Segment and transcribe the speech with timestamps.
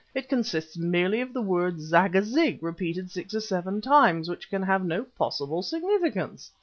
[0.15, 4.83] It consists merely of the word 'Zagazig' repeated six or seven times which can have
[4.83, 6.49] no possible significance!"